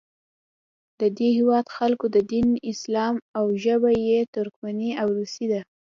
د 0.99 1.01
دې 1.17 1.27
هیواد 1.39 1.65
خلکو 1.77 2.05
دین 2.31 2.49
اسلام 2.71 3.15
او 3.37 3.45
ژبه 3.63 3.91
یې 4.07 4.19
ترکمني 4.35 4.91
او 5.01 5.07
روسي 5.17 5.45
ده. 5.51 5.61